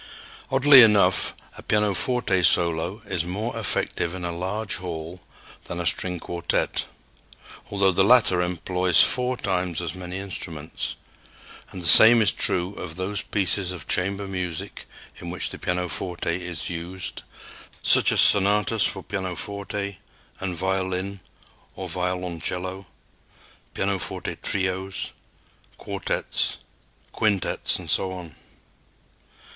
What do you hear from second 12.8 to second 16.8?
those pieces of chamber music in which the pianoforte is